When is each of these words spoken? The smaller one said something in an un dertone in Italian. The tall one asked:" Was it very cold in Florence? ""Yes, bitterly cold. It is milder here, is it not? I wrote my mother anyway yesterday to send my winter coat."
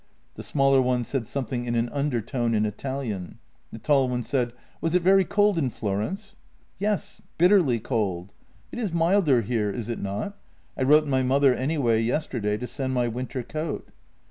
The 0.33 0.41
smaller 0.41 0.81
one 0.81 1.03
said 1.05 1.27
something 1.27 1.65
in 1.65 1.75
an 1.75 1.87
un 1.89 2.09
dertone 2.09 2.55
in 2.55 2.65
Italian. 2.65 3.37
The 3.69 3.77
tall 3.77 4.09
one 4.09 4.21
asked:" 4.21 4.47
Was 4.81 4.95
it 4.95 5.03
very 5.03 5.23
cold 5.23 5.59
in 5.59 5.69
Florence? 5.69 6.35
""Yes, 6.79 7.21
bitterly 7.37 7.79
cold. 7.79 8.31
It 8.71 8.79
is 8.79 8.91
milder 8.91 9.43
here, 9.43 9.69
is 9.69 9.89
it 9.89 9.99
not? 10.01 10.35
I 10.75 10.81
wrote 10.81 11.05
my 11.05 11.21
mother 11.21 11.53
anyway 11.53 12.01
yesterday 12.01 12.57
to 12.57 12.65
send 12.65 12.95
my 12.95 13.07
winter 13.07 13.43
coat." 13.43 13.89